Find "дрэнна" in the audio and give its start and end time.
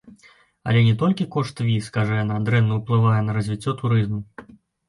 2.47-2.81